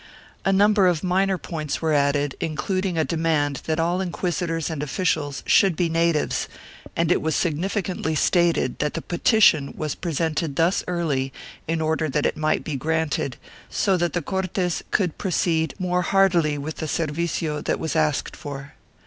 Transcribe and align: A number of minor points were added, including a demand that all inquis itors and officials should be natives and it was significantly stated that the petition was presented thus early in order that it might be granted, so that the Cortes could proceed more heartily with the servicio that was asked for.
A 0.43 0.51
number 0.51 0.87
of 0.87 1.03
minor 1.03 1.37
points 1.37 1.79
were 1.79 1.93
added, 1.93 2.33
including 2.39 2.97
a 2.97 3.05
demand 3.05 3.61
that 3.67 3.79
all 3.79 4.01
inquis 4.01 4.41
itors 4.41 4.67
and 4.71 4.81
officials 4.81 5.43
should 5.45 5.75
be 5.75 5.89
natives 5.89 6.47
and 6.95 7.11
it 7.11 7.21
was 7.21 7.35
significantly 7.35 8.15
stated 8.15 8.79
that 8.79 8.95
the 8.95 9.03
petition 9.03 9.75
was 9.77 9.93
presented 9.93 10.55
thus 10.55 10.83
early 10.87 11.31
in 11.67 11.81
order 11.81 12.09
that 12.09 12.25
it 12.25 12.35
might 12.35 12.63
be 12.63 12.75
granted, 12.75 13.37
so 13.69 13.95
that 13.95 14.13
the 14.13 14.23
Cortes 14.23 14.81
could 14.89 15.19
proceed 15.19 15.75
more 15.77 16.01
heartily 16.01 16.57
with 16.57 16.77
the 16.77 16.87
servicio 16.87 17.63
that 17.63 17.77
was 17.79 17.95
asked 17.95 18.35
for. 18.35 18.73